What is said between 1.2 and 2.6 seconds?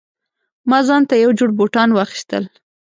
یو جوړ بوټان واخیستل